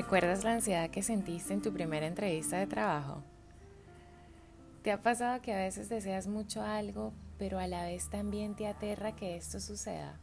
¿Recuerdas 0.00 0.44
la 0.44 0.54
ansiedad 0.54 0.88
que 0.88 1.02
sentiste 1.02 1.52
en 1.52 1.60
tu 1.60 1.74
primera 1.74 2.06
entrevista 2.06 2.56
de 2.56 2.66
trabajo? 2.66 3.22
¿Te 4.82 4.92
ha 4.92 5.02
pasado 5.02 5.42
que 5.42 5.52
a 5.52 5.58
veces 5.58 5.90
deseas 5.90 6.26
mucho 6.26 6.62
algo, 6.62 7.12
pero 7.38 7.58
a 7.58 7.66
la 7.66 7.84
vez 7.84 8.08
también 8.08 8.54
te 8.54 8.66
aterra 8.66 9.14
que 9.14 9.36
esto 9.36 9.60
suceda? 9.60 10.18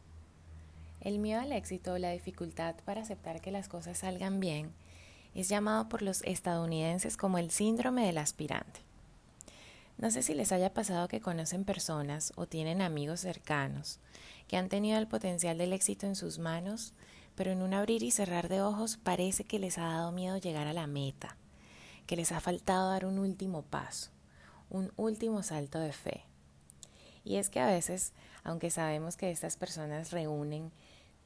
El 1.00 1.20
miedo 1.20 1.41
al 1.41 1.52
éxito 1.52 1.94
o 1.94 2.00
la 2.00 2.09
dificultad 2.09 2.73
para 2.86 3.02
aceptar 3.02 3.40
que 3.40 3.52
las 3.52 3.70
cosas 3.70 4.00
salgan 4.00 4.40
bien 4.40 4.72
es 5.36 5.48
llamado 5.48 5.89
por 5.89 6.02
los 6.02 6.23
estadounidenses 6.23 7.16
como 7.16 7.38
el 7.38 7.52
síndrome 7.52 8.03
del 8.08 8.17
aspirante. 8.17 8.80
No 10.00 10.09
sé 10.09 10.23
si 10.23 10.33
les 10.33 10.52
haya 10.52 10.73
pasado 10.73 11.08
que 11.08 11.22
conocen 11.22 11.66
personas 11.66 12.33
o 12.36 12.48
tienen 12.48 12.81
amigos 12.81 13.20
cercanos 13.20 14.00
que 14.48 14.58
han 14.58 14.70
tenido 14.70 14.98
el 14.98 15.08
potencial 15.08 15.59
del 15.59 15.72
éxito 15.72 16.08
en 16.08 16.16
sus 16.16 16.39
manos, 16.39 16.94
pero 17.38 17.52
en 17.52 17.61
un 17.61 17.75
abrir 17.75 18.02
y 18.02 18.09
cerrar 18.09 18.49
de 18.49 18.63
ojos 18.63 18.97
parece 18.97 19.43
que 19.43 19.59
les 19.59 19.77
ha 19.77 19.83
dado 19.83 20.11
miedo 20.11 20.38
llegar 20.38 20.66
a 20.66 20.73
la 20.73 20.88
meta, 20.88 21.38
que 22.07 22.16
les 22.16 22.31
ha 22.31 22.39
faltado 22.39 22.89
dar 22.89 23.05
un 23.05 23.19
último 23.19 23.61
paso, 23.61 24.09
un 24.71 24.91
último 24.97 25.43
salto 25.43 25.80
de 25.80 25.93
fe. 25.93 26.25
Y 27.23 27.35
es 27.35 27.52
que 27.52 27.59
a 27.59 27.67
veces, 27.67 28.13
aunque 28.43 28.71
sabemos 28.71 29.17
que 29.17 29.30
estas 29.30 29.55
personas 29.55 30.11
reúnen 30.11 30.71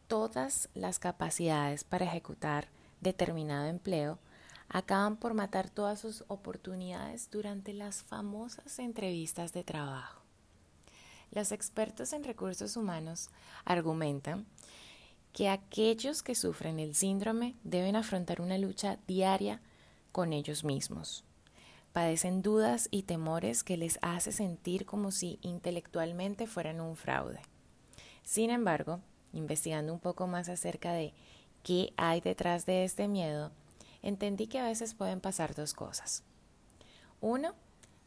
todas 0.08 0.68
las 0.74 1.00
capacidades 1.00 1.86
para 1.86 2.06
ejecutar 2.06 2.68
determinado 3.00 3.68
empleo, 3.68 4.20
acaban 4.68 5.16
por 5.16 5.34
matar 5.34 5.70
todas 5.70 6.02
sus 6.02 6.26
oportunidades 6.28 7.30
durante 7.32 7.72
las 7.72 8.04
famosas 8.04 8.80
entrevistas 8.80 9.54
de 9.54 9.64
trabajo. 9.64 10.22
Los 11.32 11.54
expertos 11.54 12.12
en 12.12 12.26
recursos 12.26 12.76
humanos 12.76 13.30
argumentan 13.64 14.46
que 15.34 15.50
aquellos 15.50 16.24
que 16.24 16.36
sufren 16.36 16.80
el 16.80 16.96
síndrome 16.96 17.56
deben 17.64 17.96
afrontar 17.96 18.42
una 18.42 18.58
lucha 18.58 18.98
diaria 19.08 19.62
con 20.12 20.34
ellos 20.34 20.64
mismos. 20.64 21.24
Padecen 21.94 22.42
dudas 22.42 22.88
y 22.92 23.04
temores 23.04 23.64
que 23.64 23.78
les 23.78 24.00
hace 24.02 24.32
sentir 24.32 24.86
como 24.86 25.12
si 25.12 25.40
intelectualmente 25.42 26.48
fueran 26.48 26.80
un 26.82 26.96
fraude. 26.96 27.40
Sin 28.24 28.50
embargo, 28.50 29.00
investigando 29.34 29.94
un 29.94 30.00
poco 30.00 30.28
más 30.28 30.50
acerca 30.50 30.94
de 30.94 31.14
qué 31.64 31.94
hay 31.98 32.22
detrás 32.22 32.66
de 32.66 32.84
este 32.84 33.08
miedo, 33.08 33.52
entendí 34.02 34.48
que 34.48 34.60
a 34.60 34.66
veces 34.66 34.94
pueden 34.94 35.22
pasar 35.22 35.56
dos 35.56 35.74
cosas. 35.74 36.24
Uno, 37.20 37.54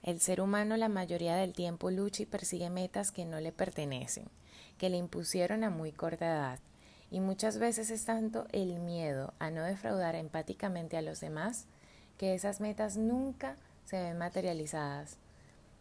el 0.02 0.20
ser 0.20 0.40
humano 0.40 0.76
la 0.76 0.88
mayoría 0.88 1.36
del 1.36 1.52
tiempo 1.54 1.90
lucha 1.90 2.22
y 2.22 2.26
persigue 2.26 2.68
metas 2.68 3.12
que 3.12 3.24
no 3.24 3.40
le 3.40 3.52
pertenecen, 3.52 4.28
que 4.76 4.90
le 4.90 4.98
impusieron 4.98 5.64
a 5.64 5.70
muy 5.70 5.92
corta 5.92 6.26
edad 6.26 6.58
y 7.14 7.20
muchas 7.20 7.58
veces 7.58 7.90
es 7.90 8.04
tanto 8.04 8.48
el 8.50 8.80
miedo 8.80 9.34
a 9.38 9.48
no 9.52 9.62
defraudar 9.62 10.16
empáticamente 10.16 10.96
a 10.96 11.02
los 11.02 11.20
demás 11.20 11.66
que 12.18 12.34
esas 12.34 12.60
metas 12.60 12.96
nunca 12.96 13.54
se 13.84 14.02
ven 14.02 14.18
materializadas, 14.18 15.16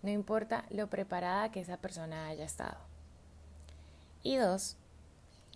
no 0.04 0.12
importa 0.12 0.64
lo 0.70 0.92
preparada 0.92 1.50
que 1.50 1.60
esa 1.60 1.78
persona 1.78 2.28
haya 2.28 2.46
estado. 2.46 2.78
Y 4.22 4.36
dos, 4.36 4.78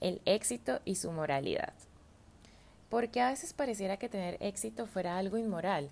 el 0.02 0.20
éxito 0.26 0.80
y 0.84 0.96
su 0.96 1.12
moralidad. 1.12 1.74
Porque 2.90 3.22
a 3.22 3.30
veces 3.30 3.54
pareciera 3.54 3.98
que 3.98 4.10
tener 4.10 4.38
éxito 4.40 4.88
fuera 4.88 5.20
algo 5.20 5.38
inmoral. 5.38 5.92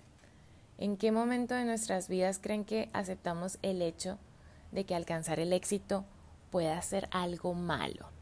¿En 0.78 0.96
qué 0.96 1.12
momento 1.12 1.54
de 1.54 1.64
nuestras 1.64 2.08
vidas 2.08 2.40
creen 2.40 2.64
que 2.64 2.90
aceptamos 2.92 3.56
el 3.62 3.80
hecho 3.82 4.18
de 4.72 4.84
que 4.84 4.96
alcanzar 4.96 5.38
el 5.38 5.52
éxito 5.52 6.04
pueda 6.50 6.82
ser 6.82 7.08
algo 7.12 7.54
malo? 7.54 8.15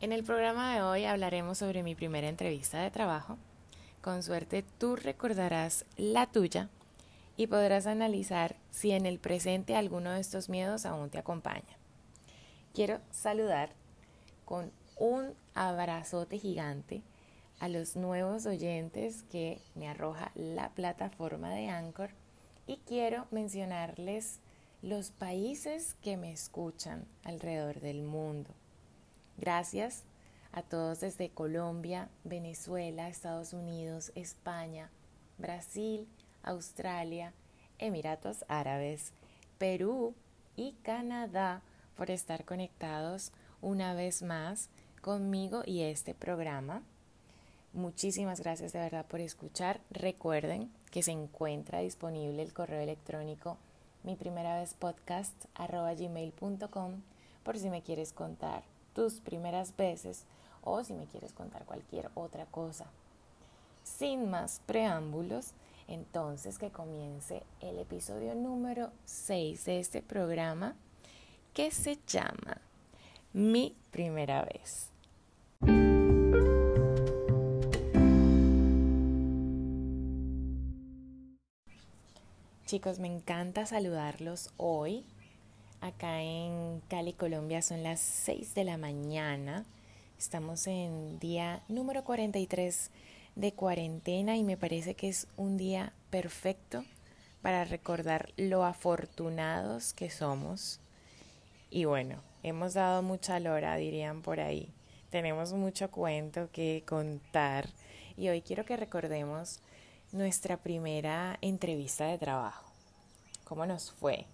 En 0.00 0.12
el 0.12 0.22
programa 0.22 0.72
de 0.72 0.82
hoy 0.82 1.04
hablaremos 1.06 1.58
sobre 1.58 1.82
mi 1.82 1.96
primera 1.96 2.28
entrevista 2.28 2.80
de 2.80 2.92
trabajo. 2.92 3.36
Con 4.00 4.22
suerte 4.22 4.64
tú 4.78 4.94
recordarás 4.94 5.86
la 5.96 6.26
tuya 6.26 6.68
y 7.36 7.48
podrás 7.48 7.88
analizar 7.88 8.54
si 8.70 8.92
en 8.92 9.06
el 9.06 9.18
presente 9.18 9.74
alguno 9.74 10.12
de 10.12 10.20
estos 10.20 10.48
miedos 10.48 10.86
aún 10.86 11.10
te 11.10 11.18
acompaña. 11.18 11.76
Quiero 12.74 13.00
saludar 13.10 13.70
con 14.44 14.70
un 14.96 15.34
abrazote 15.54 16.38
gigante 16.38 17.02
a 17.58 17.68
los 17.68 17.96
nuevos 17.96 18.46
oyentes 18.46 19.24
que 19.32 19.60
me 19.74 19.88
arroja 19.88 20.30
la 20.36 20.68
plataforma 20.68 21.50
de 21.50 21.70
Anchor 21.70 22.10
y 22.68 22.76
quiero 22.86 23.26
mencionarles 23.32 24.38
los 24.80 25.10
países 25.10 25.96
que 26.02 26.16
me 26.16 26.30
escuchan 26.30 27.04
alrededor 27.24 27.80
del 27.80 28.02
mundo. 28.02 28.54
Gracias 29.38 30.02
a 30.50 30.62
todos 30.62 31.00
desde 31.00 31.30
Colombia, 31.30 32.08
Venezuela, 32.24 33.08
Estados 33.08 33.52
Unidos, 33.52 34.10
España, 34.16 34.90
Brasil, 35.38 36.08
Australia, 36.42 37.32
Emiratos 37.78 38.44
Árabes, 38.48 39.12
Perú 39.58 40.14
y 40.56 40.72
Canadá 40.82 41.62
por 41.96 42.10
estar 42.10 42.44
conectados 42.44 43.30
una 43.62 43.94
vez 43.94 44.22
más 44.22 44.70
conmigo 45.02 45.62
y 45.64 45.82
este 45.82 46.14
programa. 46.14 46.82
Muchísimas 47.72 48.40
gracias 48.40 48.72
de 48.72 48.80
verdad 48.80 49.06
por 49.06 49.20
escuchar. 49.20 49.80
Recuerden 49.90 50.68
que 50.90 51.04
se 51.04 51.12
encuentra 51.12 51.78
disponible 51.78 52.42
el 52.42 52.52
correo 52.52 52.80
electrónico 52.80 53.56
mi 54.02 54.16
primera 54.16 54.58
vez 54.58 54.74
podcast 54.74 55.32
por 57.44 57.58
si 57.58 57.70
me 57.70 57.82
quieres 57.82 58.12
contar 58.12 58.62
tus 58.98 59.20
primeras 59.20 59.76
veces 59.76 60.24
o 60.60 60.82
si 60.82 60.92
me 60.92 61.06
quieres 61.06 61.32
contar 61.32 61.64
cualquier 61.64 62.10
otra 62.16 62.46
cosa. 62.46 62.86
Sin 63.84 64.28
más 64.28 64.60
preámbulos, 64.66 65.52
entonces 65.86 66.58
que 66.58 66.70
comience 66.70 67.44
el 67.60 67.78
episodio 67.78 68.34
número 68.34 68.90
6 69.04 69.64
de 69.66 69.78
este 69.78 70.02
programa 70.02 70.74
que 71.54 71.70
se 71.70 72.00
llama 72.08 72.60
Mi 73.32 73.76
primera 73.92 74.42
vez. 74.42 74.90
Chicos, 82.66 82.98
me 82.98 83.06
encanta 83.06 83.64
saludarlos 83.64 84.50
hoy 84.56 85.06
Acá 85.80 86.22
en 86.22 86.82
Cali, 86.88 87.12
Colombia, 87.12 87.62
son 87.62 87.84
las 87.84 88.00
6 88.00 88.54
de 88.54 88.64
la 88.64 88.76
mañana. 88.76 89.64
Estamos 90.18 90.66
en 90.66 91.20
día 91.20 91.62
número 91.68 92.02
43 92.02 92.90
de 93.36 93.52
cuarentena 93.52 94.36
y 94.36 94.42
me 94.42 94.56
parece 94.56 94.94
que 94.94 95.08
es 95.08 95.28
un 95.36 95.56
día 95.56 95.92
perfecto 96.10 96.84
para 97.42 97.64
recordar 97.64 98.32
lo 98.36 98.64
afortunados 98.64 99.92
que 99.94 100.10
somos. 100.10 100.80
Y 101.70 101.84
bueno, 101.84 102.22
hemos 102.42 102.74
dado 102.74 103.02
mucha 103.02 103.38
lora, 103.38 103.76
dirían 103.76 104.22
por 104.22 104.40
ahí. 104.40 104.72
Tenemos 105.10 105.52
mucho 105.52 105.92
cuento 105.92 106.50
que 106.50 106.82
contar 106.88 107.68
y 108.16 108.28
hoy 108.30 108.42
quiero 108.42 108.64
que 108.64 108.76
recordemos 108.76 109.60
nuestra 110.10 110.56
primera 110.56 111.38
entrevista 111.40 112.06
de 112.06 112.18
trabajo. 112.18 112.68
¿Cómo 113.44 113.64
nos 113.64 113.92
fue? 113.92 114.26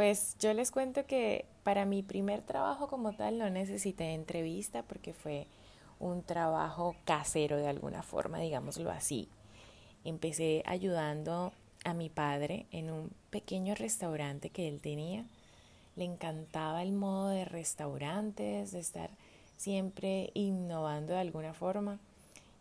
Pues 0.00 0.38
yo 0.38 0.54
les 0.54 0.70
cuento 0.70 1.04
que 1.04 1.44
para 1.62 1.84
mi 1.84 2.02
primer 2.02 2.40
trabajo 2.40 2.88
como 2.88 3.12
tal 3.12 3.36
no 3.36 3.50
necesité 3.50 4.14
entrevista 4.14 4.82
porque 4.82 5.12
fue 5.12 5.46
un 5.98 6.22
trabajo 6.22 6.96
casero 7.04 7.58
de 7.58 7.68
alguna 7.68 8.02
forma, 8.02 8.38
digámoslo 8.38 8.90
así. 8.90 9.28
Empecé 10.02 10.62
ayudando 10.64 11.52
a 11.84 11.92
mi 11.92 12.08
padre 12.08 12.64
en 12.70 12.90
un 12.90 13.10
pequeño 13.28 13.74
restaurante 13.74 14.48
que 14.48 14.68
él 14.68 14.80
tenía. 14.80 15.26
Le 15.96 16.06
encantaba 16.06 16.82
el 16.82 16.92
modo 16.92 17.28
de 17.28 17.44
restaurantes, 17.44 18.72
de 18.72 18.80
estar 18.80 19.10
siempre 19.58 20.30
innovando 20.32 21.12
de 21.12 21.20
alguna 21.20 21.52
forma. 21.52 21.98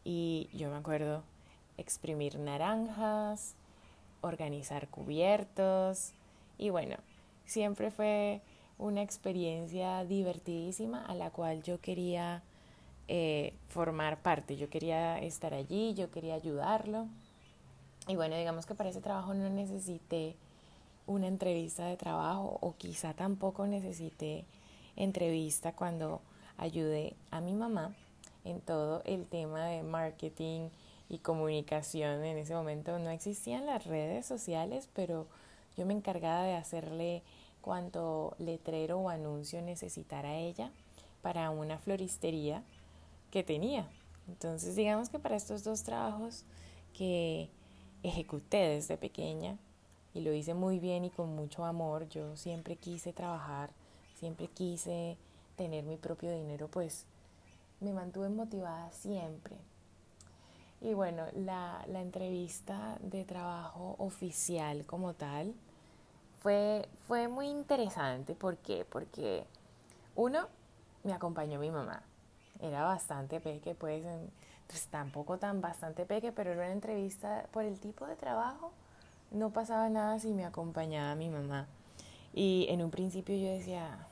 Y 0.03 0.49
yo 0.51 0.69
me 0.69 0.75
acuerdo 0.75 1.23
exprimir 1.77 2.37
naranjas, 2.37 3.55
organizar 4.19 4.89
cubiertos 4.89 6.11
y 6.57 6.69
bueno, 6.69 6.97
siempre 7.49 7.89
fue 7.91 8.41
una 8.77 9.01
experiencia 9.01 10.05
divertidísima 10.05 11.03
a 11.05 11.15
la 11.15 11.31
cual 11.31 11.63
yo 11.63 11.81
quería 11.81 12.43
eh, 13.07 13.53
formar 13.67 14.21
parte, 14.21 14.55
yo 14.55 14.69
quería 14.69 15.19
estar 15.19 15.53
allí, 15.53 15.95
yo 15.95 16.11
quería 16.11 16.35
ayudarlo. 16.35 17.07
Y 18.07 18.15
bueno, 18.15 18.37
digamos 18.37 18.65
que 18.65 18.75
para 18.75 18.89
ese 18.89 19.01
trabajo 19.01 19.33
no 19.33 19.49
necesité 19.49 20.35
una 21.07 21.27
entrevista 21.27 21.87
de 21.87 21.97
trabajo 21.97 22.59
o 22.61 22.75
quizá 22.77 23.13
tampoco 23.13 23.65
necesité 23.65 24.45
entrevista 24.95 25.73
cuando 25.73 26.21
ayudé 26.57 27.15
a 27.31 27.41
mi 27.41 27.53
mamá 27.53 27.95
en 28.45 28.61
todo 28.61 29.01
el 29.05 29.25
tema 29.25 29.65
de 29.65 29.81
marketing 29.81 30.69
y 31.09 31.17
comunicación. 31.17 32.23
En 32.23 32.37
ese 32.37 32.53
momento 32.53 32.99
no 32.99 33.09
existían 33.09 33.65
las 33.65 33.85
redes 33.85 34.27
sociales, 34.27 34.87
pero 34.93 35.25
yo 35.75 35.85
me 35.85 35.93
encargaba 35.93 36.43
de 36.43 36.55
hacerle 36.55 37.23
cuanto 37.61 38.35
letrero 38.39 38.99
o 38.99 39.09
anuncio 39.09 39.61
necesitara 39.61 40.35
ella 40.35 40.71
para 41.21 41.49
una 41.49 41.77
floristería 41.77 42.63
que 43.31 43.43
tenía. 43.43 43.87
Entonces, 44.27 44.75
digamos 44.75 45.09
que 45.09 45.19
para 45.19 45.35
estos 45.35 45.63
dos 45.63 45.83
trabajos 45.83 46.43
que 46.93 47.49
ejecuté 48.03 48.57
desde 48.57 48.97
pequeña, 48.97 49.57
y 50.13 50.21
lo 50.21 50.33
hice 50.33 50.53
muy 50.53 50.79
bien 50.79 51.05
y 51.05 51.09
con 51.09 51.35
mucho 51.35 51.65
amor, 51.65 52.07
yo 52.09 52.35
siempre 52.35 52.75
quise 52.75 53.13
trabajar, 53.13 53.71
siempre 54.15 54.47
quise 54.47 55.17
tener 55.55 55.83
mi 55.83 55.97
propio 55.97 56.31
dinero, 56.31 56.67
pues 56.67 57.05
me 57.79 57.93
mantuve 57.93 58.29
motivada 58.29 58.91
siempre. 58.91 59.55
Y 60.81 60.93
bueno, 60.93 61.25
la, 61.35 61.85
la 61.87 62.01
entrevista 62.01 62.97
de 63.01 63.25
trabajo 63.25 63.95
oficial 63.99 64.85
como 64.85 65.13
tal 65.13 65.53
fue, 66.41 66.87
fue 67.07 67.27
muy 67.27 67.47
interesante. 67.47 68.35
¿Por 68.35 68.57
qué? 68.57 68.85
Porque 68.89 69.45
uno, 70.15 70.47
me 71.03 71.13
acompañó 71.13 71.59
mi 71.59 71.71
mamá. 71.71 72.01
Era 72.61 72.83
bastante 72.83 73.39
peque, 73.39 73.75
pues, 73.75 74.03
pues 74.67 74.87
tampoco 74.87 75.37
tan 75.37 75.61
bastante 75.61 76.05
peque, 76.05 76.31
pero 76.31 76.51
era 76.51 76.63
una 76.63 76.71
entrevista 76.71 77.45
por 77.51 77.63
el 77.63 77.79
tipo 77.79 78.05
de 78.05 78.15
trabajo. 78.15 78.71
No 79.31 79.51
pasaba 79.51 79.89
nada 79.89 80.19
si 80.19 80.33
me 80.33 80.45
acompañaba 80.45 81.15
mi 81.15 81.29
mamá. 81.29 81.67
Y 82.33 82.67
en 82.69 82.81
un 82.81 82.91
principio 82.91 83.35
yo 83.35 83.51
decía, 83.51 84.07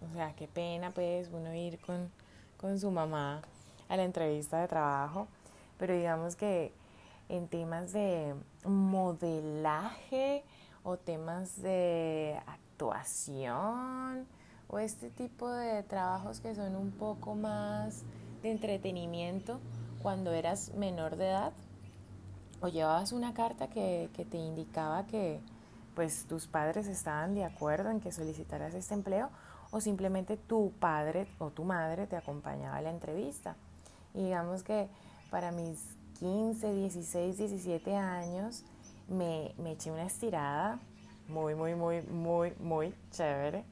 o 0.00 0.14
sea, 0.14 0.34
qué 0.34 0.46
pena 0.48 0.90
pues 0.92 1.30
uno 1.32 1.54
ir 1.54 1.78
con, 1.80 2.10
con 2.56 2.78
su 2.78 2.90
mamá 2.90 3.42
a 3.88 3.96
la 3.96 4.04
entrevista 4.04 4.60
de 4.60 4.68
trabajo, 4.68 5.26
pero 5.78 5.94
digamos 5.94 6.36
que 6.36 6.72
en 7.28 7.48
temas 7.48 7.92
de 7.92 8.34
modelaje 8.64 10.44
o 10.86 10.96
temas 10.96 11.60
de 11.62 12.40
actuación 12.46 14.24
o 14.68 14.78
este 14.78 15.10
tipo 15.10 15.50
de 15.50 15.82
trabajos 15.82 16.38
que 16.38 16.54
son 16.54 16.76
un 16.76 16.92
poco 16.92 17.34
más 17.34 18.04
de 18.42 18.52
entretenimiento 18.52 19.58
cuando 20.00 20.30
eras 20.30 20.72
menor 20.74 21.16
de 21.16 21.26
edad 21.26 21.52
o 22.60 22.68
llevabas 22.68 23.10
una 23.10 23.34
carta 23.34 23.66
que, 23.68 24.10
que 24.14 24.24
te 24.24 24.36
indicaba 24.36 25.06
que 25.08 25.40
pues 25.96 26.26
tus 26.28 26.46
padres 26.46 26.86
estaban 26.86 27.34
de 27.34 27.44
acuerdo 27.44 27.90
en 27.90 28.00
que 28.00 28.12
solicitaras 28.12 28.72
este 28.72 28.94
empleo 28.94 29.30
o 29.72 29.80
simplemente 29.80 30.36
tu 30.36 30.70
padre 30.78 31.26
o 31.40 31.50
tu 31.50 31.64
madre 31.64 32.06
te 32.06 32.14
acompañaba 32.16 32.76
a 32.76 32.82
la 32.82 32.90
entrevista. 32.90 33.56
Y 34.14 34.22
digamos 34.22 34.62
que 34.62 34.88
para 35.30 35.50
mis 35.50 35.96
15, 36.20 36.72
16, 36.74 37.38
17 37.38 37.96
años 37.96 38.64
me, 39.08 39.54
me 39.58 39.72
eché 39.72 39.90
una 39.90 40.06
estirada 40.06 40.80
muy, 41.28 41.54
muy, 41.54 41.74
muy, 41.74 42.02
muy, 42.02 42.52
muy 42.60 42.94
chévere. 43.10 43.64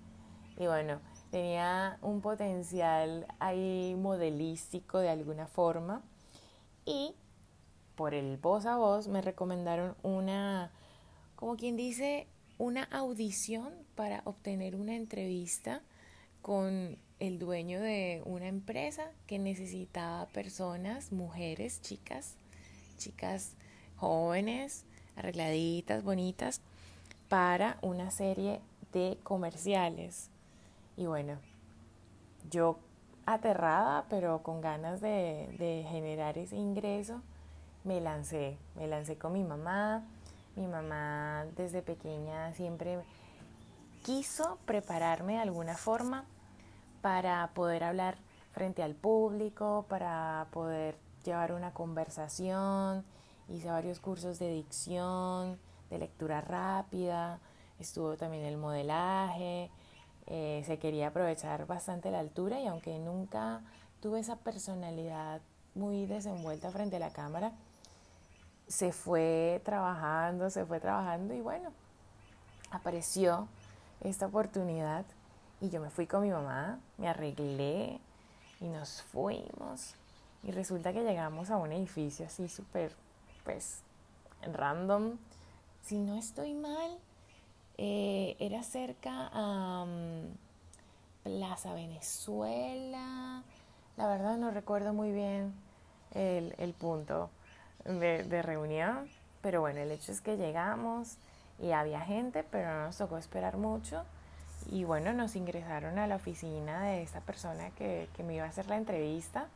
Y 0.56 0.66
bueno, 0.66 1.00
tenía 1.31 1.98
un 2.02 2.20
potencial 2.20 3.26
ahí 3.38 3.96
modelístico 3.98 4.98
de 4.98 5.10
alguna 5.10 5.46
forma. 5.46 6.02
Y 6.84 7.14
por 7.94 8.14
el 8.14 8.36
voz 8.36 8.66
a 8.66 8.76
voz 8.76 9.08
me 9.08 9.22
recomendaron 9.22 9.96
una, 10.02 10.70
como 11.37 11.56
quien 11.56 11.76
dice, 11.76 12.26
una 12.58 12.84
audición 12.84 13.72
para 13.94 14.22
obtener 14.25 14.76
una 14.76 14.94
entrevista 14.94 15.82
con 16.42 16.98
el 17.20 17.38
dueño 17.38 17.80
de 17.80 18.22
una 18.26 18.48
empresa 18.48 19.10
que 19.26 19.38
necesitaba 19.38 20.26
personas, 20.28 21.10
mujeres, 21.10 21.80
chicas, 21.80 22.37
chicas 22.98 23.54
jóvenes, 23.96 24.84
arregladitas, 25.16 26.02
bonitas, 26.02 26.61
para 27.28 27.78
una 27.82 28.11
serie 28.11 28.61
de 28.93 29.19
comerciales. 29.22 30.31
Y 30.96 31.06
bueno, 31.06 31.38
yo 32.50 32.78
aterrada, 33.26 34.05
pero 34.08 34.43
con 34.43 34.61
ganas 34.61 35.00
de, 35.00 35.87
generar 35.88 36.38
ese 36.38 36.56
ingreso, 36.56 37.20
me 37.84 38.00
lancé, 38.00 38.58
me 38.76 38.87
lancé 38.87 39.16
con 39.16 39.32
mi 39.32 39.44
mamá. 39.44 40.05
Mi 40.56 40.69
mamá 40.69 41.46
desde 41.56 41.82
pequeña 41.82 42.52
siempre 42.52 43.00
quiso 44.05 44.58
prepararme 44.66 45.34
de 45.34 45.40
alguna 45.40 45.76
forma 45.76 46.25
para 47.02 47.50
poder 47.55 47.82
hablar 47.82 48.19
frente 48.52 48.84
al 48.84 48.94
público, 48.94 49.84
para 49.88 50.46
poder 50.52 50.96
llevar 51.25 51.52
una 51.52 51.72
conversación. 51.72 53.05
Hice 53.49 53.70
varios 53.70 54.00
cursos 54.00 54.38
de 54.38 54.50
dicción, 54.50 55.58
de 55.91 55.99
lectura 55.99 56.41
rápida, 56.41 57.38
estuvo 57.79 58.17
también 58.17 58.44
el 58.44 58.56
modelaje. 58.56 59.70
Eh, 60.26 60.62
se 60.67 60.79
quería 60.79 61.08
aprovechar 61.08 61.67
bastante 61.67 62.11
la 62.11 62.20
altura 62.20 62.58
y 62.61 62.67
aunque 62.67 62.99
nunca 62.99 63.61
tuve 64.00 64.20
esa 64.20 64.37
personalidad 64.37 65.43
muy 65.75 66.06
desenvuelta 66.06 66.70
frente 66.70 66.96
a 66.96 67.00
la 67.00 67.11
cámara, 67.11 67.52
se 68.67 68.93
fue 68.93 69.61
trabajando, 69.64 70.49
se 70.49 70.64
fue 70.64 70.81
trabajando 70.81 71.35
y 71.35 71.40
bueno, 71.40 71.70
apareció 72.70 73.49
esta 74.00 74.26
oportunidad 74.26 75.05
y 75.61 75.70
yo 75.70 75.81
me 75.81 75.90
fui 75.90 76.06
con 76.06 76.23
mi 76.23 76.31
mamá, 76.31 76.79
me 76.99 77.08
arreglé 77.08 78.00
y 78.61 78.69
nos 78.69 79.02
fuimos. 79.02 79.94
Y 80.43 80.50
resulta 80.50 80.93
que 80.93 81.02
llegamos 81.02 81.50
a 81.50 81.56
un 81.56 81.73
edificio 81.73 82.26
así 82.26 82.49
súper, 82.49 82.94
pues, 83.44 83.81
random. 84.52 85.18
Si 85.83 85.99
no 85.99 86.16
estoy 86.16 86.54
mal, 86.54 86.99
eh, 87.78 88.37
era 88.38 88.62
cerca 88.62 89.30
a 89.33 89.87
Plaza 91.23 91.75
Venezuela. 91.75 93.42
La 93.97 94.07
verdad 94.09 94.37
no 94.37 94.50
recuerdo 94.50 94.92
muy 94.92 95.12
bien 95.12 95.54
el, 96.12 96.54
el 96.59 96.73
punto 96.73 97.30
de, 97.85 98.25
de 98.25 98.42
reunión. 98.42 99.09
Pero 99.42 99.61
bueno, 99.61 99.80
el 99.80 99.90
hecho 99.90 100.11
es 100.11 100.21
que 100.21 100.37
llegamos 100.37 101.18
y 101.61 101.73
había 101.73 102.00
gente, 102.00 102.45
pero 102.45 102.73
no 102.73 102.87
nos 102.87 102.97
tocó 102.97 103.18
esperar 103.18 103.57
mucho 103.57 104.04
y 104.71 104.85
bueno, 104.85 105.12
nos 105.12 105.37
ingresaron 105.37 105.99
a 105.99 106.07
la 106.07 106.16
oficina 106.16 106.85
de 106.85 107.02
esta 107.02 107.21
persona 107.21 107.71
que, 107.71 108.09
que, 108.16 108.23
me 108.23 108.35
iba 108.35 108.45
a 108.45 108.49
hacer 108.49 108.66
la 108.68 108.76
entrevista. 108.76 109.47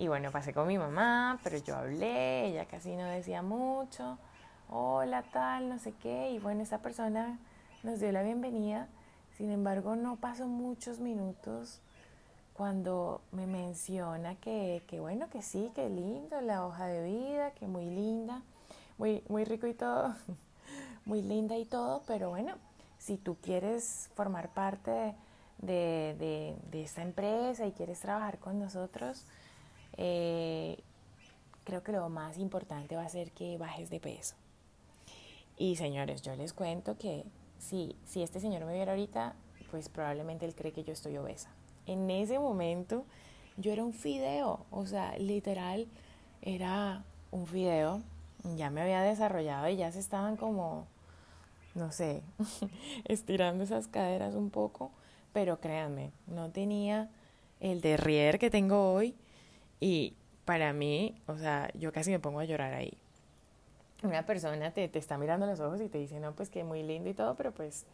Y 0.00 0.06
bueno, 0.06 0.30
pasé 0.30 0.54
con 0.54 0.68
mi 0.68 0.78
mamá, 0.78 1.40
pero 1.42 1.58
yo 1.58 1.76
hablé, 1.76 2.46
ella 2.46 2.66
casi 2.66 2.94
no 2.94 3.04
decía 3.04 3.42
mucho. 3.42 4.16
Hola, 4.70 5.24
tal, 5.32 5.68
no 5.68 5.80
sé 5.80 5.92
qué. 6.00 6.30
Y 6.30 6.38
bueno, 6.38 6.62
esa 6.62 6.78
persona 6.78 7.36
nos 7.82 7.98
dio 7.98 8.12
la 8.12 8.22
bienvenida. 8.22 8.86
Sin 9.36 9.50
embargo, 9.50 9.96
no 9.96 10.14
pasó 10.14 10.46
muchos 10.46 11.00
minutos 11.00 11.80
cuando 12.54 13.22
me 13.32 13.48
menciona 13.48 14.36
que, 14.36 14.84
que 14.86 15.00
bueno, 15.00 15.28
que 15.30 15.42
sí, 15.42 15.72
que 15.74 15.88
lindo 15.88 16.40
la 16.42 16.64
hoja 16.64 16.86
de 16.86 17.04
vida, 17.04 17.50
que 17.50 17.66
muy 17.66 17.86
linda, 17.86 18.42
muy, 18.98 19.24
muy 19.28 19.44
rico 19.44 19.66
y 19.66 19.74
todo, 19.74 20.14
muy 21.06 21.22
linda 21.22 21.56
y 21.56 21.64
todo, 21.64 22.02
pero 22.06 22.30
bueno, 22.30 22.54
si 22.98 23.16
tú 23.16 23.36
quieres 23.42 24.10
formar 24.14 24.50
parte 24.50 25.16
de, 25.58 26.56
esta 26.72 27.02
empresa 27.02 27.66
y 27.66 27.72
quieres 27.72 28.00
trabajar 28.00 28.38
con 28.38 28.58
nosotros, 28.58 29.24
eh, 29.98 30.78
creo 31.64 31.82
que 31.82 31.92
lo 31.92 32.08
más 32.08 32.38
importante 32.38 32.96
va 32.96 33.02
a 33.02 33.08
ser 33.08 33.30
que 33.32 33.58
bajes 33.58 33.90
de 33.90 34.00
peso. 34.00 34.34
Y 35.58 35.76
señores, 35.76 36.22
yo 36.22 36.34
les 36.36 36.54
cuento 36.54 36.96
que 36.96 37.24
si, 37.58 37.94
si 38.06 38.22
este 38.22 38.40
señor 38.40 38.64
me 38.64 38.72
viera 38.72 38.92
ahorita, 38.92 39.34
pues 39.70 39.90
probablemente 39.90 40.46
él 40.46 40.54
cree 40.54 40.72
que 40.72 40.84
yo 40.84 40.94
estoy 40.94 41.18
obesa. 41.18 41.50
En 41.84 42.10
ese 42.10 42.38
momento 42.38 43.04
yo 43.58 43.72
era 43.72 43.84
un 43.84 43.92
fideo, 43.92 44.64
o 44.70 44.86
sea, 44.86 45.18
literal 45.18 45.86
era 46.40 47.04
un 47.30 47.46
fideo. 47.46 48.00
Ya 48.56 48.70
me 48.70 48.80
había 48.80 49.02
desarrollado 49.02 49.68
y 49.68 49.76
ya 49.76 49.92
se 49.92 49.98
estaban 49.98 50.36
como 50.36 50.86
no 51.78 51.92
sé, 51.92 52.22
estirando 53.04 53.64
esas 53.64 53.88
caderas 53.88 54.34
un 54.34 54.50
poco, 54.50 54.90
pero 55.32 55.60
créanme, 55.60 56.10
no 56.26 56.50
tenía 56.50 57.08
el 57.60 57.80
derrier 57.80 58.38
que 58.38 58.50
tengo 58.50 58.92
hoy 58.92 59.14
y 59.80 60.14
para 60.44 60.72
mí, 60.72 61.20
o 61.26 61.36
sea, 61.36 61.70
yo 61.74 61.92
casi 61.92 62.10
me 62.10 62.18
pongo 62.18 62.40
a 62.40 62.44
llorar 62.44 62.74
ahí. 62.74 62.96
Una 64.02 64.24
persona 64.24 64.70
te, 64.72 64.88
te 64.88 64.98
está 64.98 65.18
mirando 65.18 65.46
los 65.46 65.60
ojos 65.60 65.80
y 65.80 65.88
te 65.88 65.98
dice, 65.98 66.20
no, 66.20 66.32
pues 66.34 66.50
que 66.50 66.64
muy 66.64 66.82
lindo 66.82 67.10
y 67.10 67.14
todo, 67.14 67.34
pero 67.34 67.52
pues 67.52 67.84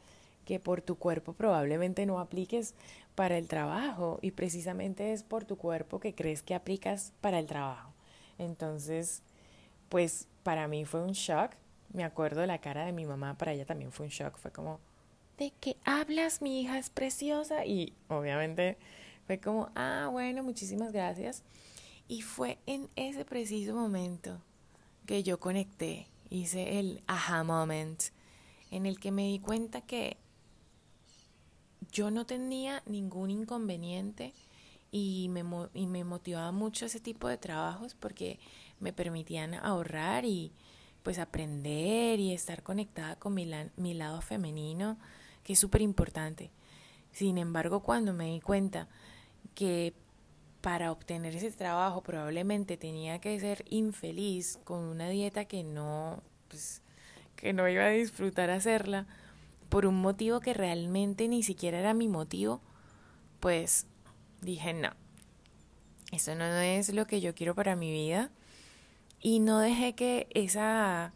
que 0.45 0.61
por 0.61 0.83
tu 0.83 0.97
cuerpo 0.97 1.33
probablemente 1.33 2.05
no 2.05 2.21
apliques 2.21 2.75
para 3.15 3.39
el 3.39 3.49
trabajo 3.49 4.19
y 4.21 4.33
precisamente 4.33 5.13
es 5.13 5.23
por 5.23 5.45
tu 5.45 5.57
cuerpo 5.57 6.01
que 6.01 6.15
crees 6.15 6.43
que 6.43 6.55
aplicas 6.55 7.13
para 7.21 7.39
el 7.39 7.47
trabajo. 7.47 7.93
Entonces, 8.39 9.23
pues 9.89 10.29
para 10.43 10.69
mí 10.69 10.85
fue 10.85 11.03
un 11.03 11.13
shock 11.13 11.53
me 11.95 12.05
acuerdo 12.05 12.45
la 12.45 12.59
cara 12.59 12.85
de 12.85 12.93
mi 12.93 13.07
mamá, 13.07 13.39
para 13.39 13.53
ella 13.53 13.65
también 13.65 13.93
fue 13.93 14.07
un 14.07 14.11
shock, 14.11 14.37
fue 14.37 14.51
como, 14.51 14.81
¿de 15.39 15.53
qué 15.61 15.77
hablas? 15.85 16.43
Mi 16.43 16.61
hija 16.61 16.77
es 16.77 16.91
preciosa. 16.91 17.65
Y 17.65 17.95
obviamente 18.09 18.77
fue 19.27 19.39
como, 19.39 19.71
ah, 19.77 20.09
bueno, 20.11 20.43
muchísimas 20.43 20.93
gracias. 20.93 21.45
Y 22.09 22.23
fue 22.23 22.59
en 22.67 22.89
ese 22.97 23.25
preciso 23.25 23.75
momento 23.75 24.41
que 25.07 25.23
yo 25.23 25.41
conecté, 25.41 26.07
hice 26.31 26.79
el 26.79 27.03
aha 27.07 27.45
moment, 27.45 28.03
en 28.71 28.87
el 28.87 28.99
que 28.99 29.11
me 29.11 29.27
di 29.29 29.39
cuenta 29.39 29.81
que 29.81 30.17
yo 31.93 32.11
no 32.11 32.27
tenía 32.27 32.83
ningún 32.87 33.31
inconveniente 33.31 34.33
y 34.91 35.29
me, 35.31 35.45
me 35.45 36.05
motivaba 36.05 36.53
mucho 36.53 36.87
ese 36.87 37.01
tipo 37.01 37.29
de 37.29 37.39
trabajos 37.39 37.95
porque 37.95 38.39
me 38.81 38.93
permitían 38.93 39.55
ahorrar 39.55 40.25
y 40.25 40.53
pues 41.03 41.19
aprender 41.19 42.19
y 42.19 42.33
estar 42.33 42.63
conectada 42.63 43.17
con 43.17 43.35
mi, 43.35 43.49
mi 43.77 43.95
lado 43.95 44.21
femenino, 44.21 44.99
que 45.43 45.53
es 45.53 45.59
súper 45.59 45.83
importante. 45.83 46.51
Sin 47.13 47.39
embargo, 47.39 47.81
cuando 47.81 48.13
me 48.13 48.33
di 48.33 48.41
cuenta 48.41 48.89
que 49.55 49.95
para 50.65 50.91
obtener 50.91 51.37
ese 51.37 51.51
trabajo 51.51 52.03
probablemente 52.03 52.79
tenía 52.79 53.19
que 53.19 53.39
ser 53.39 53.67
infeliz 53.69 54.59
con 54.65 54.79
una 54.79 55.11
dieta 55.11 55.45
que 55.45 55.63
no, 55.63 56.23
pues, 56.49 56.81
que 57.37 57.53
no 57.53 57.69
iba 57.69 57.85
a 57.85 57.91
disfrutar 57.91 58.49
hacerla 58.49 59.07
por 59.69 59.85
un 59.85 60.01
motivo 60.01 60.41
que 60.41 60.55
realmente 60.55 61.29
ni 61.29 61.43
siquiera 61.43 61.81
era 61.81 61.93
mi 61.93 62.09
motivo, 62.09 62.63
pues 63.41 63.87
dije 64.41 64.73
no, 64.73 64.89
eso 66.13 66.35
no 66.35 66.47
es 66.47 66.95
lo 66.95 67.07
que 67.07 67.21
yo 67.21 67.35
quiero 67.35 67.55
para 67.55 67.77
mi 67.77 67.93
vida 67.93 68.31
y 69.21 69.41
no 69.41 69.59
dejé 69.59 69.95
que 69.95 70.29
esa, 70.31 71.13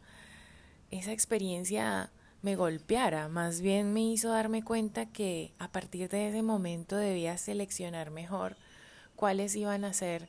esa 0.91 1.13
experiencia 1.13 2.13
me 2.43 2.55
golpeara, 2.55 3.29
más 3.29 3.63
bien 3.63 3.95
me 3.95 4.03
hizo 4.03 4.29
darme 4.29 4.63
cuenta 4.63 5.07
que 5.07 5.55
a 5.59 5.73
partir 5.73 6.11
de 6.11 6.29
ese 6.29 6.43
momento 6.43 6.99
debía 6.99 7.39
seleccionar 7.39 8.11
mejor 8.11 8.59
cuáles 9.19 9.57
iban 9.57 9.85
a 9.85 9.93
ser 9.93 10.29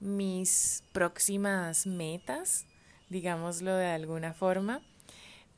mis 0.00 0.82
próximas 0.92 1.86
metas, 1.86 2.64
digámoslo 3.10 3.76
de 3.76 3.88
alguna 3.88 4.32
forma. 4.32 4.80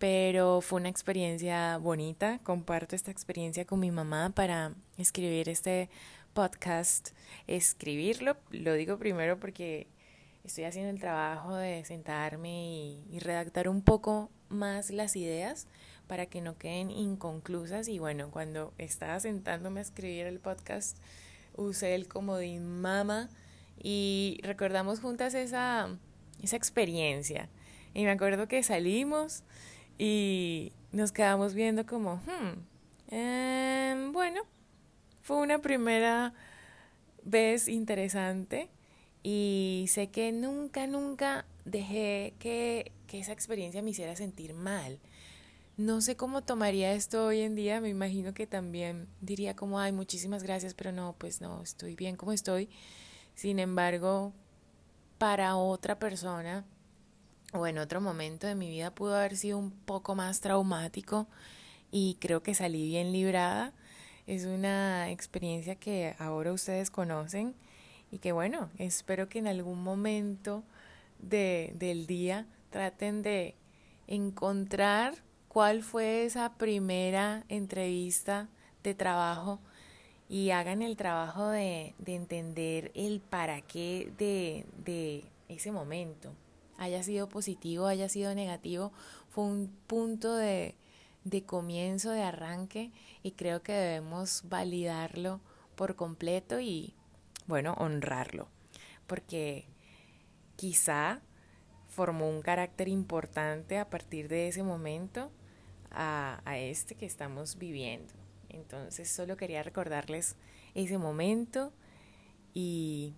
Pero 0.01 0.61
fue 0.61 0.81
una 0.81 0.89
experiencia 0.89 1.79
bonita, 1.79 2.41
comparto 2.43 2.97
esta 2.97 3.13
experiencia 3.13 3.65
con 3.65 3.79
mi 3.79 3.93
mamá 3.93 4.31
para 4.35 4.75
escribir 4.99 5.49
este 5.49 5.91
podcast, 6.33 7.11
escribirlo, 7.47 8.37
lo 8.51 8.75
digo 8.75 8.99
primero 8.99 9.39
porque 9.39 9.87
estoy 10.43 10.65
haciendo 10.65 10.91
el 10.91 10.99
trabajo 10.99 11.55
de 11.55 11.85
sentarme 11.85 13.05
y, 13.13 13.19
redactar 13.21 13.69
un 13.69 13.81
poco 13.81 14.29
más 14.49 14.91
las 14.91 15.15
ideas 15.15 15.69
para 16.09 16.27
que 16.27 16.41
no 16.41 16.59
queden 16.59 16.91
inconclusas. 16.91 17.87
Y 17.87 18.01
bueno, 18.01 18.33
cuando 18.33 18.75
estaba 18.77 19.21
sentándome 19.21 19.79
a 19.79 19.85
escribir 19.85 20.27
el 20.27 20.41
podcast 20.41 20.99
usé 21.57 21.95
el 21.95 22.09
comodín 22.09 22.81
mama 22.81 23.29
y 23.83 24.41
recordamos 24.43 25.01
juntas 25.01 25.35
esa, 25.35 25.89
esa 26.43 26.57
experiencia. 26.57 27.49
Y 27.95 28.05
me 28.05 28.11
acuerdo 28.11 28.49
que 28.49 28.63
salimos 28.63 29.43
y 29.99 30.73
nos 30.93 31.13
quedamos 31.13 31.55
viendo 31.55 31.87
como, 31.87 32.17
hmm, 32.17 33.15
em, 33.15 34.13
bueno, 34.13 34.43
fue 35.23 35.39
una 35.39 35.59
primera 35.59 36.33
vez 37.25 37.69
interesante 37.69 38.69
y 39.23 39.87
sé 39.89 40.09
que 40.09 40.33
nunca, 40.33 40.87
nunca 40.87 41.45
dejé 41.65 42.35
que, 42.39 42.93
que 43.07 43.21
esa 43.21 43.33
experiencia 43.33 43.83
me 43.83 43.91
hiciera 43.91 44.17
sentir 44.17 44.55
mal. 44.55 44.99
No 45.79 46.03
sé 46.03 46.17
cómo 46.17 46.43
tomaría 46.43 46.93
esto 46.93 47.25
hoy 47.25 47.41
en 47.41 47.55
día, 47.55 47.81
me 47.81 47.89
imagino 47.89 48.35
que 48.35 48.47
también 48.47 49.09
diría 49.23 49.57
como, 49.57 49.81
ay, 49.81 49.91
muchísimas 49.91 50.43
gracias, 50.43 50.75
pero 50.75 50.93
no, 50.93 51.15
pues 51.17 51.41
no, 51.41 51.63
estoy 51.63 51.97
bien 51.97 52.17
como 52.17 52.33
estoy. 52.33 52.69
Sin 53.35 53.59
embargo, 53.59 54.35
para 55.17 55.57
otra 55.57 55.99
persona 55.99 56.67
o 57.55 57.67
en 57.67 57.79
otro 57.79 58.03
momento 58.03 58.47
de 58.47 58.55
mi 58.55 58.69
vida 58.69 58.95
pudo 58.95 59.17
haber 59.17 59.35
sido 59.35 59.57
un 59.57 59.71
poco 59.71 60.15
más 60.15 60.43
traumático 60.43 61.27
y 61.91 62.19
creo 62.21 62.43
que 62.43 62.55
salí 62.55 62.87
bien 62.87 63.11
librada. 63.11 63.73
Es 64.27 64.45
una 64.45 65.11
experiencia 65.11 65.77
que 65.77 66.17
ahora 66.19 66.53
ustedes 66.53 66.91
conocen 66.91 67.55
y 68.11 68.19
que 68.19 68.33
bueno, 68.33 68.69
espero 68.77 69.31
que 69.31 69.39
en 69.39 69.47
algún 69.47 69.83
momento 69.83 70.65
de, 71.19 71.73
del 71.77 72.07
día 72.07 72.47
traten 72.69 73.23
de 73.23 73.55
encontrar 74.07 75.15
cuál 75.53 75.83
fue 75.83 76.25
esa 76.25 76.55
primera 76.55 77.45
entrevista 77.51 78.49
de 78.83 78.95
trabajo 78.95 79.61
y 80.27 80.49
hagan 80.49 80.81
el 80.81 80.97
trabajo 80.97 81.47
de, 81.49 81.95
entender 82.07 82.91
el 82.95 83.21
para 83.21 83.61
qué 83.61 84.11
de, 84.17 84.65
de 84.83 85.27
ese 85.51 85.71
momento. 85.71 86.33
Haya 86.79 87.03
sido 87.03 87.29
positivo, 87.29 87.87
haya 87.87 88.09
sido 88.09 88.35
negativo, 88.35 88.93
fue 89.29 89.45
un 89.45 89.71
punto 89.87 90.35
de, 90.37 90.75
de 91.25 91.45
comienzo, 91.45 92.13
de 92.13 92.23
arranque 92.23 92.91
y 93.23 93.33
creo 93.33 93.63
que 93.63 93.75
debemos 93.75 94.45
validarlo 94.49 95.39
por 95.75 95.97
completo 95.97 96.61
y, 96.61 96.95
bueno, 97.47 97.75
honrarlo, 97.75 98.49
porque 99.07 99.67
quizá 100.57 101.21
formó 101.91 102.31
un 102.31 102.41
carácter 102.41 102.89
importante 102.89 103.77
a 103.77 103.91
partir 103.91 104.29
de 104.29 104.49
ese 104.49 104.63
momento 104.63 105.31
a, 105.95 106.41
este 106.59 106.95
que 106.95 107.07
estamos 107.07 107.59
viviendo. 107.59 108.13
Entonces 108.49 109.09
solo 109.09 109.37
quería 109.37 109.63
recordarles 109.63 110.37
ese 110.75 110.99
momento 110.99 111.73
y, 112.55 113.15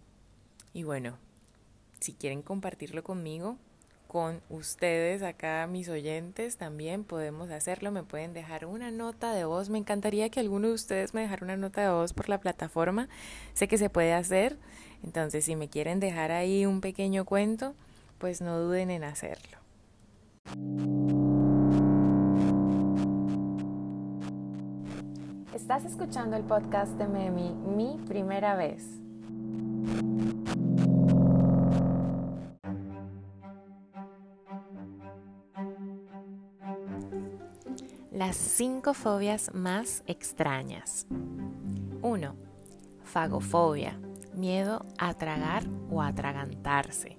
y 0.73 0.85
bueno, 0.85 1.19
si 2.01 2.13
quieren 2.13 2.43
compartirlo 2.43 3.03
conmigo, 3.03 3.59
con 4.15 4.43
ustedes 4.49 5.25
acá, 5.25 5.67
mis 5.67 5.89
oyentes, 5.89 6.57
también 6.57 7.03
podemos 7.03 7.51
hacerlo. 7.51 7.91
Me 7.91 8.05
pueden 8.05 8.33
dejar 8.33 8.65
una 8.65 8.93
nota 8.93 9.33
de 9.33 9.45
voz. 9.45 9.71
Me 9.71 9.79
encantaría 9.79 10.29
que 10.29 10.39
alguno 10.39 10.69
de 10.69 10.75
ustedes 10.75 11.15
me 11.15 11.23
dejara 11.23 11.45
una 11.45 11.57
nota 11.57 11.81
de 11.81 11.91
voz 11.91 12.13
por 12.13 12.29
la 12.29 12.39
plataforma. 12.39 13.09
Sé 13.55 13.67
que 13.67 13.77
se 13.77 13.91
puede 13.91 14.13
hacer. 14.13 14.57
Entonces, 15.03 15.47
si 15.47 15.57
me 15.57 15.69
quieren 15.69 15.99
dejar 15.99 16.31
ahí 16.31 16.65
un 16.65 16.81
pequeño 16.81 17.25
cuento, 17.25 17.75
pues 18.19 18.41
no 18.41 18.57
duden 18.61 18.93
en 18.93 19.03
hacerlo. 19.03 19.59
Estás 25.65 25.87
escuchando 25.87 26.37
el 26.37 26.43
podcast 26.43 26.93
de 26.99 27.09
Memi, 27.09 27.55
mi 27.55 27.97
primera 28.07 28.55
vez. 28.55 28.87
Las 38.13 38.37
cinco 38.37 38.93
fobias 38.93 39.55
más 39.55 40.05
extrañas. 40.07 41.07
1. 42.03 42.37
Fagofobia, 43.03 43.99
miedo 44.35 44.85
a 44.99 45.15
tragar 45.15 45.65
o 45.91 46.03
atragantarse. 46.03 47.17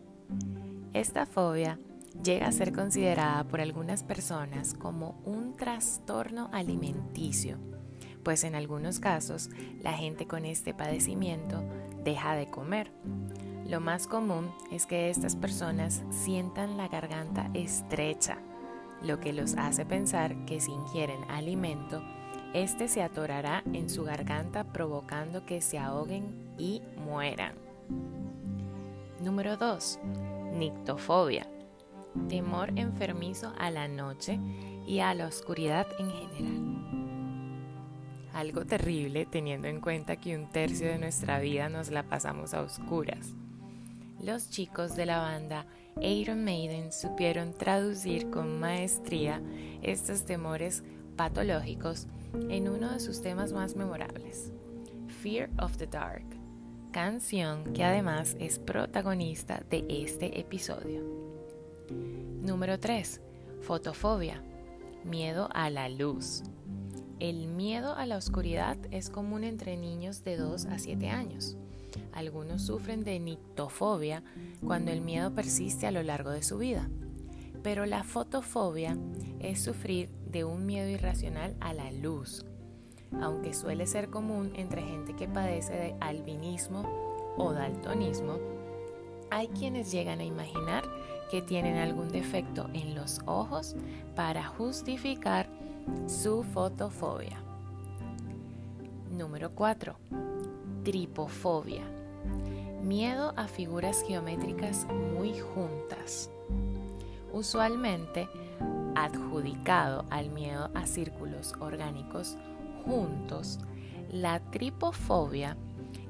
Esta 0.93 1.25
fobia 1.25 1.79
llega 2.23 2.47
a 2.47 2.51
ser 2.51 2.73
considerada 2.73 3.43
por 3.43 3.59
algunas 3.59 4.03
personas 4.03 4.75
como 4.75 5.19
un 5.25 5.55
trastorno 5.55 6.51
alimenticio 6.53 7.57
pues 8.25 8.43
en 8.43 8.55
algunos 8.55 8.99
casos 8.99 9.51
la 9.81 9.93
gente 9.93 10.25
con 10.25 10.45
este 10.45 10.73
padecimiento 10.73 11.63
deja 12.03 12.35
de 12.35 12.47
comer. 12.47 12.91
Lo 13.69 13.79
más 13.79 14.07
común 14.07 14.51
es 14.71 14.87
que 14.87 15.09
estas 15.09 15.35
personas 15.35 16.01
sientan 16.09 16.75
la 16.75 16.87
garganta 16.87 17.49
estrecha, 17.53 18.39
lo 19.03 19.19
que 19.19 19.31
los 19.31 19.55
hace 19.55 19.85
pensar 19.85 20.43
que 20.45 20.59
si 20.59 20.71
ingieren 20.71 21.23
alimento, 21.29 22.01
este 22.53 22.87
se 22.87 23.03
atorará 23.03 23.63
en 23.73 23.89
su 23.89 24.03
garganta 24.03 24.63
provocando 24.63 25.45
que 25.45 25.61
se 25.61 25.77
ahoguen 25.77 26.55
y 26.57 26.81
mueran. 26.97 27.53
Número 29.21 29.55
2. 29.55 29.99
Nictofobia. 30.53 31.47
Temor 32.27 32.71
enfermizo 32.75 33.53
a 33.57 33.69
la 33.69 33.87
noche 33.87 34.39
y 34.87 34.99
a 34.99 35.13
la 35.13 35.27
oscuridad 35.27 35.85
en 35.99 36.09
general 36.09 36.84
algo 38.35 38.65
terrible 38.65 39.25
teniendo 39.25 39.67
en 39.67 39.79
cuenta 39.79 40.17
que 40.17 40.35
un 40.35 40.47
tercio 40.47 40.87
de 40.87 40.99
nuestra 40.99 41.39
vida 41.39 41.69
nos 41.69 41.89
la 41.89 42.03
pasamos 42.03 42.53
a 42.53 42.61
oscuras. 42.61 43.33
Los 44.21 44.49
chicos 44.49 44.95
de 44.95 45.05
la 45.05 45.19
banda 45.19 45.65
Iron 46.01 46.43
Maiden 46.43 46.91
supieron 46.91 47.53
traducir 47.53 48.29
con 48.29 48.59
maestría 48.59 49.41
estos 49.81 50.25
temores 50.25 50.83
patológicos 51.15 52.07
en 52.49 52.67
uno 52.67 52.91
de 52.91 52.99
sus 52.99 53.21
temas 53.21 53.53
más 53.53 53.77
memorables, 53.77 54.51
Fear 55.21 55.49
of 55.59 55.77
the 55.77 55.87
Dark, 55.87 56.25
canción 56.91 57.73
que 57.73 57.85
además 57.85 58.35
es 58.39 58.59
protagonista 58.59 59.63
de 59.69 59.85
este 59.87 60.39
episodio. 60.39 61.03
Número 62.41 62.79
3. 62.79 63.21
Fotofobia, 63.61 64.43
miedo 65.05 65.47
a 65.53 65.69
la 65.69 65.87
luz. 65.87 66.43
El 67.19 67.47
miedo 67.47 67.95
a 67.95 68.05
la 68.05 68.17
oscuridad 68.17 68.77
es 68.91 69.09
común 69.09 69.45
entre 69.45 69.77
niños 69.77 70.25
de 70.25 70.35
2 70.35 70.65
a 70.65 70.79
7 70.79 71.09
años. 71.09 71.55
Algunos 72.11 72.63
sufren 72.63 73.05
de 73.05 73.19
nictofobia 73.21 74.21
cuando 74.65 74.91
el 74.91 74.99
miedo 74.99 75.33
persiste 75.33 75.87
a 75.87 75.91
lo 75.91 76.03
largo 76.03 76.31
de 76.31 76.43
su 76.43 76.57
vida. 76.57 76.89
Pero 77.63 77.85
la 77.85 78.03
fotofobia 78.03 78.97
es 79.39 79.63
sufrir 79.63 80.09
de 80.29 80.43
un 80.43 80.65
miedo 80.65 80.89
irracional 80.89 81.55
a 81.61 81.73
la 81.73 81.91
luz. 81.91 82.45
aunque 83.21 83.53
suele 83.53 83.87
ser 83.87 84.09
común 84.09 84.51
entre 84.55 84.81
gente 84.81 85.15
que 85.15 85.29
padece 85.29 85.71
de 85.73 85.95
albinismo 86.01 86.83
o 87.37 87.53
daltonismo, 87.53 88.39
hay 89.31 89.47
quienes 89.47 89.89
llegan 89.89 90.19
a 90.19 90.25
imaginar 90.25 90.83
que 91.31 91.41
tienen 91.41 91.77
algún 91.77 92.09
defecto 92.09 92.69
en 92.73 92.93
los 92.93 93.21
ojos 93.25 93.75
para 94.15 94.43
justificar 94.43 95.49
su 96.07 96.43
fotofobia. 96.43 97.37
Número 99.11 99.51
4. 99.51 99.95
Tripofobia. 100.83 101.83
Miedo 102.83 103.33
a 103.35 103.47
figuras 103.47 104.03
geométricas 104.07 104.85
muy 105.17 105.39
juntas. 105.39 106.29
Usualmente 107.33 108.27
adjudicado 108.95 110.05
al 110.09 110.29
miedo 110.29 110.69
a 110.73 110.85
círculos 110.85 111.53
orgánicos 111.59 112.37
juntos, 112.85 113.59
la 114.11 114.39
tripofobia 114.51 115.57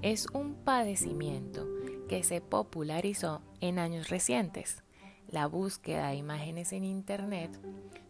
es 0.01 0.27
un 0.33 0.53
padecimiento 0.53 1.65
que 2.07 2.23
se 2.23 2.41
popularizó 2.41 3.41
en 3.61 3.79
años 3.79 4.09
recientes. 4.09 4.83
La 5.27 5.47
búsqueda 5.47 6.09
de 6.09 6.15
imágenes 6.15 6.71
en 6.73 6.83
Internet 6.83 7.59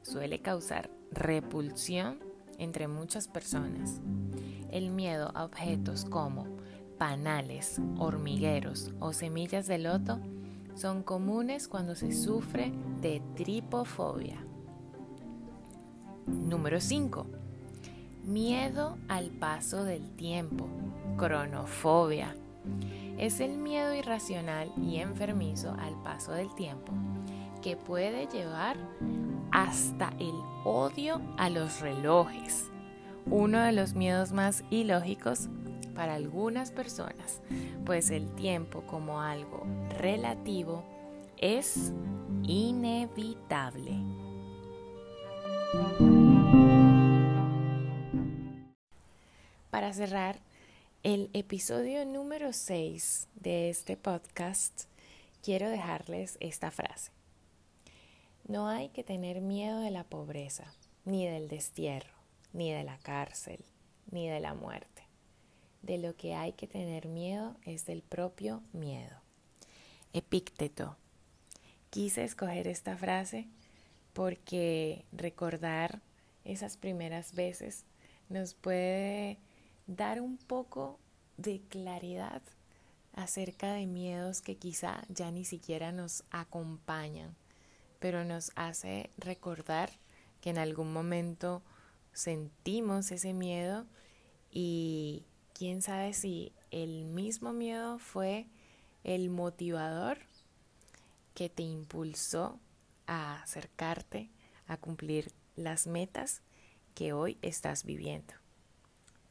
suele 0.01 0.41
causar 0.41 0.89
repulsión 1.15 2.19
entre 2.59 2.87
muchas 2.87 3.27
personas. 3.27 4.01
El 4.69 4.91
miedo 4.91 5.31
a 5.33 5.45
objetos 5.45 6.05
como 6.05 6.45
panales, 6.99 7.81
hormigueros 7.97 8.93
o 8.99 9.13
semillas 9.13 9.67
de 9.67 9.79
loto 9.79 10.19
son 10.75 11.03
comunes 11.03 11.67
cuando 11.67 11.95
se 11.95 12.11
sufre 12.13 12.73
de 13.01 13.21
tripofobia. 13.35 14.45
Número 16.27 16.81
5. 16.81 17.27
Miedo 18.25 18.97
al 19.07 19.29
paso 19.29 19.83
del 19.83 20.15
tiempo, 20.15 20.67
cronofobia. 21.17 22.35
Es 23.17 23.39
el 23.39 23.57
miedo 23.57 23.93
irracional 23.93 24.71
y 24.75 24.97
enfermizo 24.97 25.73
al 25.79 26.01
paso 26.01 26.33
del 26.33 26.53
tiempo 26.55 26.91
que 27.61 27.77
puede 27.77 28.27
llevar 28.27 28.77
hasta 29.55 30.11
el 30.19 30.35
odio 30.65 31.21
a 31.37 31.49
los 31.49 31.79
relojes, 31.79 32.65
uno 33.25 33.61
de 33.61 33.71
los 33.71 33.93
miedos 33.93 34.33
más 34.33 34.65
ilógicos 34.69 35.47
para 35.95 36.15
algunas 36.15 36.71
personas, 36.71 37.41
pues 37.85 38.09
el 38.09 38.35
tiempo 38.35 38.81
como 38.85 39.21
algo 39.21 39.65
relativo 39.97 40.83
es 41.37 41.93
inevitable. 42.43 43.93
Para 49.69 49.93
cerrar 49.93 50.41
el 51.03 51.29
episodio 51.31 52.05
número 52.05 52.51
6 52.51 53.29
de 53.35 53.69
este 53.69 53.95
podcast, 53.95 54.89
quiero 55.41 55.69
dejarles 55.69 56.35
esta 56.41 56.71
frase. 56.71 57.15
No 58.47 58.67
hay 58.67 58.89
que 58.89 59.03
tener 59.03 59.41
miedo 59.41 59.79
de 59.79 59.89
la 59.89 60.03
pobreza, 60.03 60.71
ni 61.03 61.25
del 61.25 61.47
destierro, 61.47 62.13
ni 62.53 62.71
de 62.71 62.83
la 62.83 62.99
cárcel, 62.99 63.65
ni 64.11 64.29
de 64.29 64.39
la 64.39 64.53
muerte. 64.53 65.01
De 65.81 65.97
lo 65.97 66.15
que 66.15 66.35
hay 66.35 66.53
que 66.53 66.67
tener 66.67 67.07
miedo 67.07 67.55
es 67.65 67.87
del 67.87 68.03
propio 68.03 68.61
miedo. 68.71 69.17
Epícteto. 70.13 70.95
Quise 71.89 72.23
escoger 72.23 72.67
esta 72.67 72.95
frase 72.97 73.47
porque 74.13 75.05
recordar 75.11 76.01
esas 76.43 76.77
primeras 76.77 77.33
veces 77.33 77.83
nos 78.29 78.53
puede 78.53 79.39
dar 79.87 80.21
un 80.21 80.37
poco 80.37 80.99
de 81.37 81.61
claridad 81.67 82.43
acerca 83.13 83.73
de 83.73 83.87
miedos 83.87 84.41
que 84.41 84.55
quizá 84.55 85.03
ya 85.09 85.31
ni 85.31 85.45
siquiera 85.45 85.91
nos 85.91 86.23
acompañan 86.29 87.35
pero 88.05 88.23
nos 88.23 88.51
hace 88.53 89.09
recordar 89.17 89.89
que 90.39 90.51
en 90.51 90.59
algún 90.59 90.93
momento 90.93 91.63
sentimos 92.13 93.11
ese 93.11 93.33
miedo 93.33 93.87
y 94.51 95.25
quién 95.55 95.81
sabe 95.81 96.13
si 96.13 96.53
el 96.69 97.05
mismo 97.05 97.51
miedo 97.51 97.97
fue 97.97 98.45
el 99.03 99.31
motivador 99.31 100.19
que 101.33 101.49
te 101.49 101.63
impulsó 101.63 102.59
a 103.07 103.41
acercarte 103.41 104.29
a 104.67 104.77
cumplir 104.77 105.31
las 105.55 105.87
metas 105.87 106.43
que 106.93 107.11
hoy 107.11 107.39
estás 107.41 107.85
viviendo. 107.85 108.35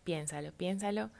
Piénsalo, 0.03 0.51
piénsalo 0.51 1.11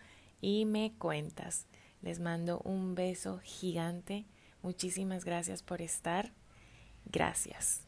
y 0.41 0.65
me 0.65 0.93
cuentas. 0.99 1.67
Les 2.03 2.19
mando 2.19 2.59
un 2.65 2.97
beso 2.97 3.39
gigante. 3.45 4.25
Muchísimas 4.61 5.25
gracias 5.25 5.63
por 5.63 5.83
estar. 5.83 6.33
Gracias. 7.07 7.81